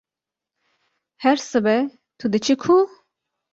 Her 1.21 1.35
sibe 1.49 1.77
tu 2.19 2.25
diçî 2.33 2.55
ku? 2.61 2.75